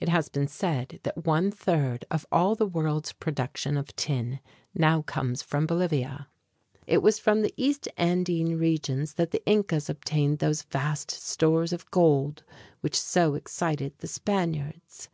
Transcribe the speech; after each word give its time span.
It 0.00 0.08
has 0.08 0.28
been 0.28 0.48
said 0.48 0.98
that 1.04 1.24
one 1.24 1.52
third 1.52 2.04
of 2.10 2.26
all 2.32 2.56
the 2.56 2.66
world's 2.66 3.12
production 3.12 3.76
of 3.76 3.94
tin 3.94 4.40
now 4.74 5.02
comes 5.02 5.40
from 5.40 5.66
Bolivia. 5.66 6.26
It 6.88 6.98
was 7.00 7.20
from 7.20 7.42
the 7.42 7.54
east 7.56 7.86
Andine 7.96 8.58
regions 8.58 9.14
that 9.14 9.30
the 9.30 9.46
Incas 9.46 9.88
obtained 9.88 10.40
those 10.40 10.62
vast 10.62 11.12
stores 11.12 11.72
of 11.72 11.88
gold 11.92 12.42
which 12.80 12.98
so 12.98 13.36
excited 13.36 13.92
the 13.98 14.08
Spaniards. 14.08 15.08